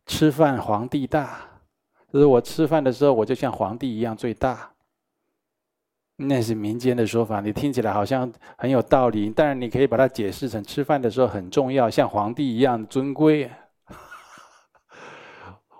[0.06, 1.40] 吃饭皇帝大，
[2.12, 4.70] 就是我吃饭的时候，我就像皇帝一样最大。
[6.16, 9.32] 那是民间的说法，你听起来好像很有道理。
[9.34, 13.50] 但是，你可以把它解释成吃饭的时候很重要，像皇帝一样尊贵。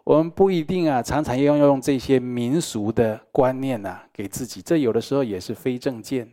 [0.05, 4.61] 我们不一定啊，常常要用这些民俗的观念啊，给自己。
[4.61, 6.33] 这有的时候也是非正见。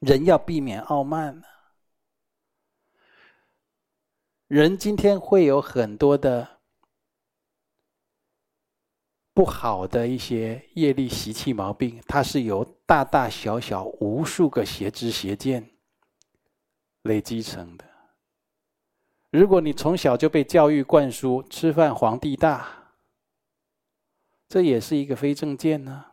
[0.00, 1.42] 人要避免傲慢。
[4.48, 6.46] 人今天会有很多的
[9.32, 15.70] 不好的一些业力习气毛病，它是由大大小小无数个邪知邪见
[17.02, 17.84] 累积成的。
[19.30, 22.94] 如果你从小就被教育灌输“吃饭皇帝大”，
[24.46, 26.04] 这也是一个非正见呢。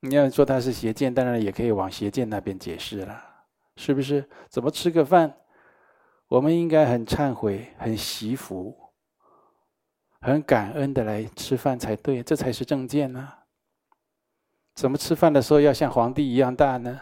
[0.00, 3.24] 你要说它是邪见，当然也可以往邪见那边解释了，
[3.76, 4.28] 是不是？
[4.50, 5.34] 怎么吃个饭？
[6.28, 8.76] 我们应该很忏悔、很惜福、
[10.20, 13.32] 很感恩的来吃饭才对，这才是正见呢。
[14.74, 17.00] 怎么吃饭的时候要像皇帝一样大呢？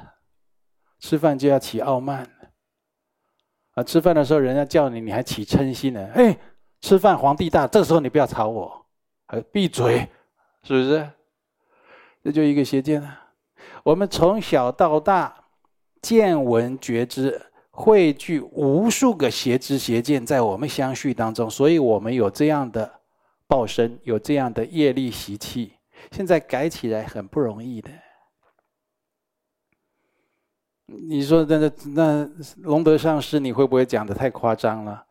[1.00, 2.30] 吃饭就要起傲慢
[3.74, 3.82] 啊！
[3.82, 6.08] 吃饭的时候人家叫你，你还起嗔心呢？
[6.14, 6.38] 哎，
[6.80, 8.86] 吃饭皇帝大，这时候你不要吵我，
[9.26, 10.08] 还闭嘴，
[10.62, 11.10] 是不是？
[12.22, 13.32] 这就一个邪见啊！
[13.82, 15.44] 我们从小到大
[16.02, 17.53] 见闻觉知。
[17.76, 23.00] 汇聚无数个邪知邪见在我们相续当中，所以我们有这样的
[23.48, 25.72] 报身，有这样的业力习气。
[26.12, 27.90] 现在改起来很不容易的。
[30.86, 35.04] 你说那那那龙德上师，你会不会讲的太夸张了？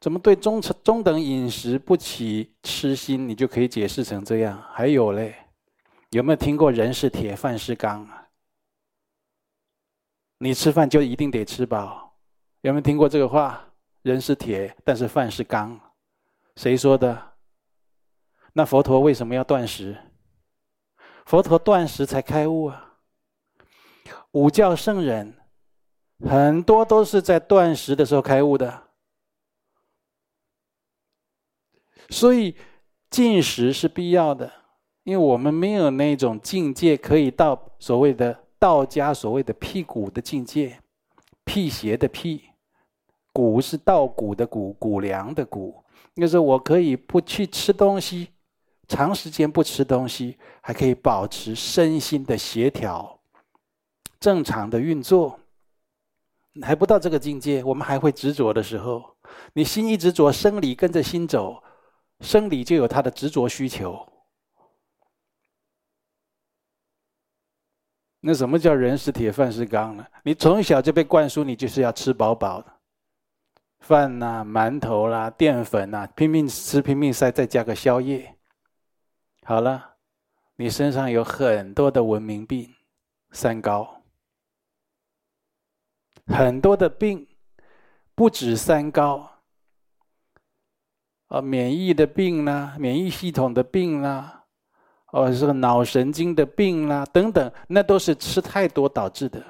[0.00, 4.60] 怎么对中中等饮食不起痴心，你就可以解释成这样？
[4.72, 5.36] 还有嘞，
[6.10, 8.21] 有没有听过人是铁，饭是钢啊？
[10.42, 12.16] 你吃饭就一定得吃饱，
[12.62, 13.64] 有没有听过这个话？
[14.02, 15.78] 人是铁，但是饭是钢，
[16.56, 17.34] 谁说的？
[18.52, 19.96] 那佛陀为什么要断食？
[21.26, 22.98] 佛陀断食才开悟啊！
[24.32, 25.32] 五教圣人
[26.28, 28.88] 很多都是在断食的时候开悟的，
[32.10, 32.56] 所以
[33.08, 34.52] 进食是必要的，
[35.04, 38.41] 因为我们没有那种境界可以到所谓的。
[38.62, 40.78] 道家所谓的辟谷的境界，
[41.44, 42.42] 辟邪的辟，
[43.32, 45.82] 谷是稻谷的谷，谷粮的谷。
[46.14, 48.28] 就是我可以不去吃东西，
[48.86, 53.18] 长时间不吃东西，还可以保持身心的协调，
[54.20, 55.40] 正常的运作。
[56.62, 59.16] 还不到这个境界，我们还会执着的时候，
[59.54, 61.60] 你心一执着，生理跟着心走，
[62.20, 64.11] 生理就有它的执着需求。
[68.24, 70.06] 那什么叫人是铁，饭是钢呢？
[70.22, 72.72] 你从小就被灌输，你就是要吃饱饱的，
[73.80, 78.36] 饭呐、啊、馒头啦、啊、淀粉呐、拼命吃、拼命塞，再加个宵夜。
[79.44, 79.96] 好了，
[80.54, 82.72] 你身上有很多的文明病，
[83.32, 84.02] 三高，
[86.28, 87.26] 很多的病，
[88.14, 89.30] 不止三高，
[91.26, 94.41] 啊，免疫的病啦、免疫系统的病啦、
[95.12, 99.44] 哦，这个脑神经的病啦，等等，那都是吃太多导致的。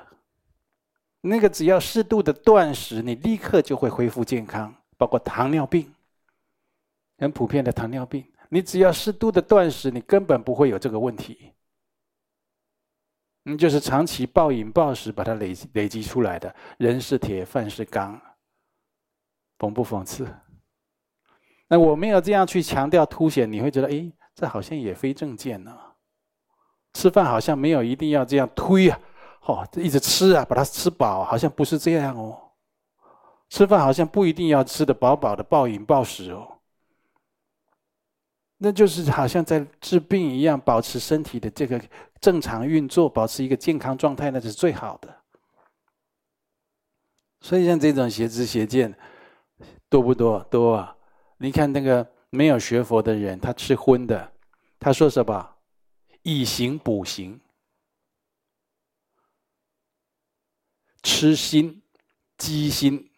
[1.20, 4.74] 那个只要适度的断食，你立刻就会恢复健康。
[4.98, 5.92] 包括糖尿病，
[7.18, 11.52] 很普遍的糖尿病，你只要适度的断食，你根本不会有这个问题。
[13.44, 16.52] 你就是长期暴饮暴食把它累累积出来的。
[16.78, 18.20] 人是铁，饭是钢，
[19.58, 20.26] 讽不讽刺？
[21.68, 24.12] 那我没有这样去强调凸显，你会觉得，哎。
[24.34, 25.76] 这好像也非正见呢。
[26.94, 29.00] 吃饭好像没有一定要这样推啊，
[29.46, 32.38] 哦，一直吃啊，把它吃饱，好像不是这样哦。
[33.48, 36.58] 吃饭好像不一定要吃的饱饱的，暴饮暴食哦。
[38.58, 41.82] 那就是好像在治病一样，保持身体的这个
[42.20, 45.14] 正常运作，保持一个健康状态，那是最好的。
[47.40, 48.94] 所以像这种邪知邪见
[49.88, 50.38] 多不多？
[50.44, 50.96] 多啊！
[51.38, 54.32] 你看那个没有学佛的人，他吃荤的，
[54.78, 55.56] 他说什么？
[56.22, 57.38] 以形补形，
[61.02, 61.82] 吃心
[62.38, 63.10] 鸡心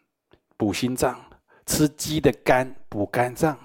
[0.57, 1.25] 补心脏，
[1.65, 3.57] 吃鸡的肝补肝脏。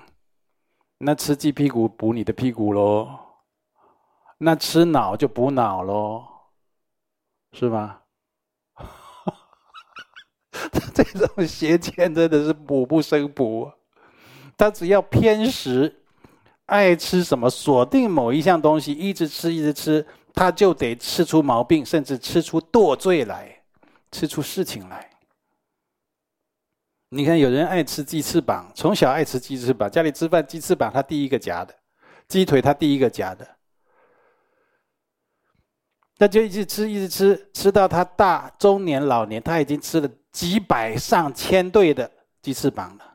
[1.00, 3.20] 那吃鸡屁股补你的屁股喽，
[4.38, 6.28] 那吃脑就补脑喽，
[7.54, 8.04] 是吗？
[10.94, 13.72] 这种邪见真的是补不胜补。
[14.60, 16.02] 他只要偏食，
[16.66, 23.64] 爱吃什么，锁定某一项东西，一直吃一直吃，他就得吃出毛病，甚至吃出堕罪来，
[24.12, 25.10] 吃出事情来。
[27.08, 31.74] 你看，有人爱吃鸡翅膀，从小爱吃鸡翅膀，家里吃饭鸡翅膀他第一个夹的，
[32.28, 33.48] 鸡腿他第一个夹的，
[36.18, 43.09] 那就一直吃，一直吃，吃到他大中年老年，他已经吃了几百上千对的鸡翅膀了。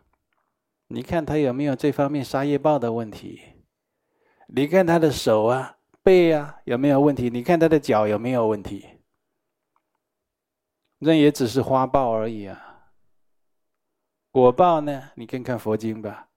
[0.89, 3.41] 你看他有没有这方面杀业报的问题？
[4.49, 7.31] 你看他的手啊、背啊有没有问题？
[7.31, 9.01] 你看他的脚有没有问题？
[10.99, 12.93] 那也只是花报而已啊。
[14.31, 15.11] 果报呢？
[15.15, 16.29] 你看看佛经吧，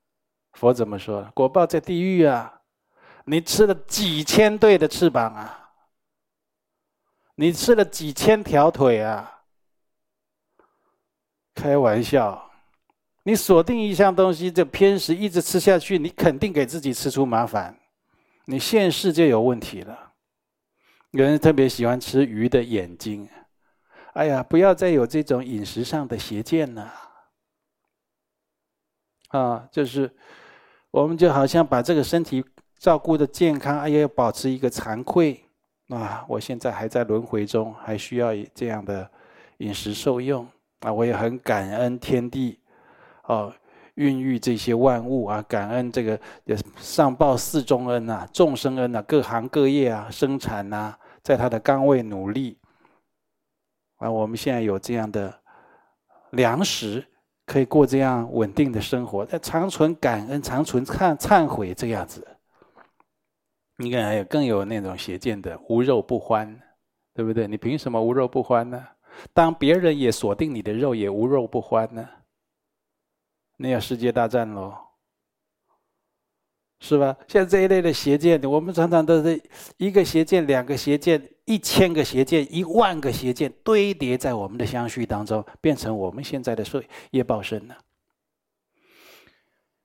[0.54, 1.30] 佛怎么说？
[1.34, 2.62] 果报在地狱啊！
[3.26, 5.74] 你吃了几千对的翅膀啊，
[7.36, 9.44] 你吃了几千条腿啊，
[11.54, 12.47] 开玩笑！
[13.28, 17.78] 你锁定一项东西就偏食，一直吃下去，你肯定给自己吃出麻烦，
[18.46, 20.14] 你现世就有问题了。
[21.12, 23.28] 有人特别喜欢吃鱼的眼睛，
[24.14, 26.94] 哎呀，不要再有这种饮食上的邪见了。
[29.28, 30.10] 啊，就是，
[30.90, 32.42] 我们就好像把这个身体
[32.78, 35.44] 照顾的健康，哎呀，要保持一个惭愧
[35.90, 36.26] 啊！
[36.30, 39.12] 我现在还在轮回中，还需要这样的
[39.58, 40.48] 饮食受用
[40.80, 40.94] 啊！
[40.94, 42.58] 我也很感恩天地，
[43.28, 43.54] 哦，
[43.96, 46.20] 孕育这些万物啊，感恩这个
[46.76, 52.58] 上报四重恩呐，众生恩呐，各行各业啊，生产呐，在他的岗位努力
[53.98, 55.42] 啊，我们现在有这样的
[56.32, 57.06] 粮食。
[57.48, 62.28] 可以过这样稳定的生活，在常存感恩，常存忏忏悔这样子。
[63.78, 66.60] 你看，还有更有那种邪见的无肉不欢，
[67.14, 67.48] 对不对？
[67.48, 68.86] 你凭什么无肉不欢呢？
[69.34, 72.06] 当别人也锁定你的肉，也无肉不欢呢？
[73.58, 74.74] 那要世界大战喽。
[76.80, 77.18] 是吧？
[77.28, 79.42] 像这一类的邪见，我们常常都是
[79.78, 87.76] 一个邪见、两个邪见、一千个邪见、一万个邪见堆叠在我们的相续当中，变成我们现在的业业报身了。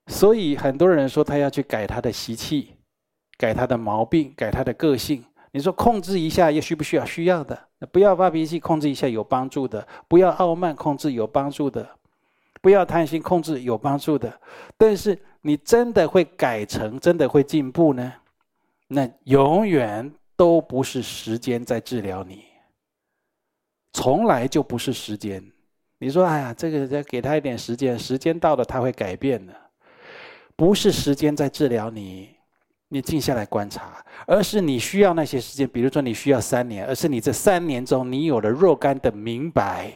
[0.08, 2.74] 所以很多人说他要去改他的习气，
[3.38, 5.24] 改他的毛病，改他的个性。
[5.52, 7.06] 你说控制一下，也需不需要？
[7.06, 7.68] 需要的。
[7.90, 11.82] 不要发脾气，控制一下有帮助的；不要傲慢，控制有帮助的；
[12.62, 14.40] 不要贪心，控制有帮助的。
[14.78, 15.18] 但是。
[15.44, 18.12] 你真的会改成，真的会进步呢？
[18.86, 22.44] 那永远都不是时间在治疗你，
[23.92, 25.44] 从来就不是时间。
[25.98, 29.52] 你说，哎呀，这个再给他一点时间，时间到了他会改变的，
[30.54, 32.36] 不是时间在治疗你。
[32.86, 39.92] 你静下来观察，而是你需要那些时间，比如说你需要三年，而是你这三年中你有了若干的明白，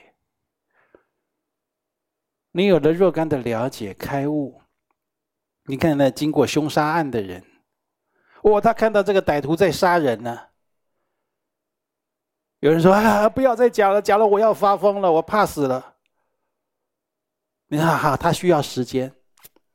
[2.56, 4.62] 你有了若干的了解开悟。
[5.66, 7.44] 你看那经过凶杀案的人，
[8.44, 10.40] 哇，他看到这个歹徒在杀人呢。
[12.60, 15.96] 有人说：“啊，不要再讲了，讲了我要发疯了，我怕死了。”
[17.68, 19.12] 你看哈，他需要时间，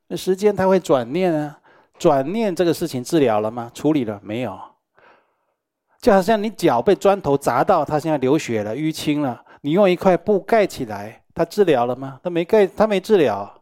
[0.08, 1.62] 那时间他会转念啊，
[2.00, 3.70] 转念这个事情治疗了吗？
[3.76, 4.60] 处理了没有？
[6.00, 12.20] 就好像你脚被砖头砸到，他现在流血了，淤青了，你用一块布盖起来，他治疗了吗？
[12.24, 13.58] 他没盖，他没治疗。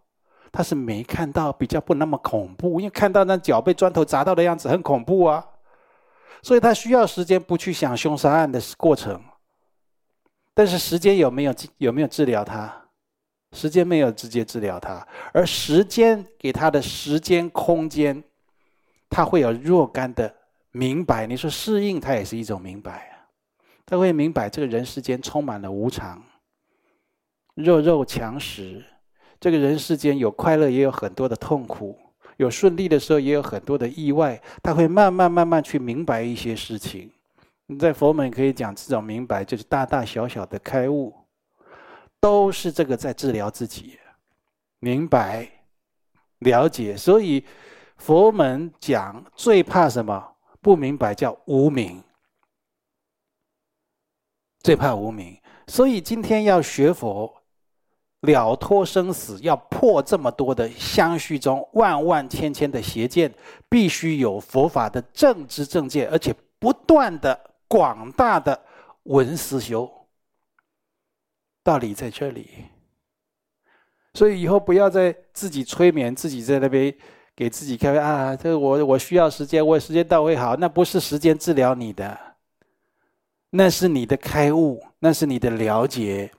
[0.52, 5.46] 他是没看到，比较不那么恐怖，因为看到那脚被砖头砸到的样子很恐怖啊，
[6.42, 9.22] 所以他需要时间不去想凶杀案的过程。
[10.56, 12.74] 但是时间有没有有没有治疗他？
[13.52, 18.24] 时间没有直接治疗他，而时间给他的时间空间，
[19.08, 20.34] 他会有若干的
[20.72, 21.28] 明白。
[21.28, 23.08] 你说适应，他也是一种明白，
[23.86, 26.20] 他会明白这个人世间充满了无常，
[27.64, 28.84] 弱肉强食。
[29.40, 31.96] 这个人世间有快乐，也有很多的痛苦；
[32.36, 34.42] 有顺利的时候，也有很多的意外。
[34.62, 37.10] 他会慢慢慢慢去明白一些事情，
[37.68, 41.14] 你在佛门可以讲这种明白，就是大大小小的开悟，
[42.20, 43.98] 都是这个在治疗自己，
[44.80, 45.50] 明白、
[46.40, 46.98] 了解。
[46.98, 47.46] 所以
[47.96, 50.36] 佛门讲最怕什么？
[50.60, 52.04] 不明白叫无明，
[54.60, 55.40] 最怕无明。
[55.68, 57.39] 所以今天要学佛。
[58.22, 63.34] 了脱生死，要破这么多的相续中万万千千的邪见，
[63.70, 68.60] 必须有佛法的正知正见，而且不断的广大的
[69.04, 69.90] 闻思修。
[71.64, 72.50] 道理在这里，
[74.14, 76.94] 所以以后不要再自己催眠，自己在那边
[77.36, 82.20] 给自己开啊，这我我需要时间，我时间到会好，那不是时间治疗你的，
[83.52, 86.32] 那是你的开悟，那是你的了解。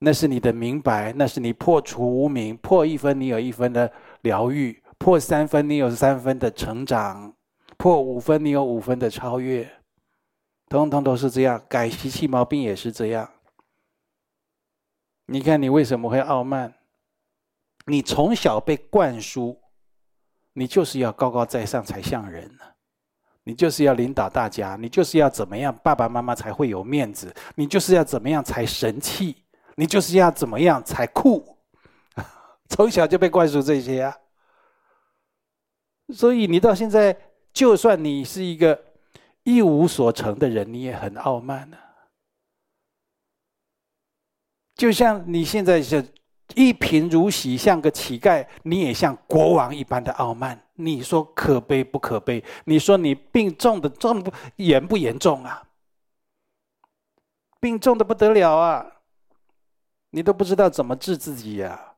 [0.00, 7.34] 那是你的明白，那是你破除无明，破一分你有一分的疗愈，破三分你有三分的成长，
[7.76, 9.68] 破五分你有五分的超越，
[10.68, 11.60] 通通都是这样。
[11.68, 13.28] 改习气毛病也是这样。
[15.26, 16.72] 你看你为什么会傲慢？
[17.86, 19.60] 你从小被灌输，
[20.52, 22.64] 你就是要高高在上才像人呢，
[23.42, 29.44] 你就是要领导大家，你就是要怎么样，爸爸妈妈才会有面子，你就是要怎么样才神气。
[29.78, 31.56] 你就是要怎么样才酷？
[32.68, 34.18] 从小就被灌输这些啊，
[36.12, 37.16] 所以你到现在，
[37.52, 38.86] 就算你是一个
[39.44, 41.76] 一无所成的人，你也很傲慢呢。
[44.74, 46.04] 就像你现在是
[46.56, 50.60] 一贫如洗，像个乞丐，你也像国王一般的傲慢。
[50.74, 52.42] 你说可悲不可悲？
[52.64, 55.68] 你说你病重的重不严不严重啊？
[57.60, 58.97] 病重的不得了啊！
[60.10, 61.94] 你都不知道怎么治自己呀、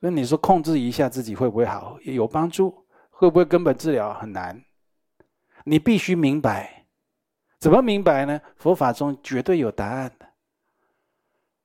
[0.00, 1.98] 那你说控制一下自己会不会好？
[2.02, 2.86] 有帮助？
[3.10, 4.12] 会不会根本治疗？
[4.14, 4.60] 很难。
[5.64, 6.86] 你必须明白，
[7.58, 8.40] 怎么明白呢？
[8.56, 10.26] 佛法中绝对有答案的。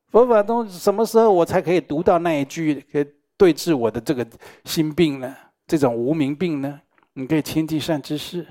[0.10, 3.08] 佛法中什么时候我才可以读到那一句，可以
[3.38, 4.28] 对治我的这个
[4.66, 5.36] 心病呢？
[5.66, 6.82] 这种无名病呢？
[7.14, 8.46] 你可以亲近善知识，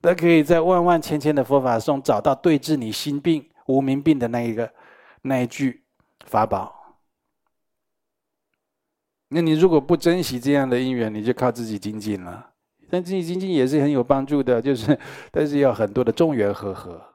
[0.00, 4.72] 都可以在万万千千的佛法中找到对治你心病、无名病的那一个。
[5.26, 5.82] 那一句
[6.26, 7.00] 法宝，
[9.28, 12.52] 那你如果不珍惜这样的因缘，你就靠自己精进了。
[12.90, 14.98] 但自己精进也是很有帮助的，就是
[15.32, 17.13] 但是要很多的众缘和合。